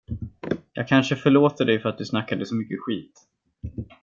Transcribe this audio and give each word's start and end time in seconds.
Jag 0.73 0.87
kanske 0.87 1.15
förlåter 1.15 1.65
dig 1.65 1.79
för 1.81 1.89
att 1.89 1.97
du 1.97 2.05
snackade 2.05 2.45
så 2.45 2.55
mycket 2.55 2.79
skit. 2.79 3.27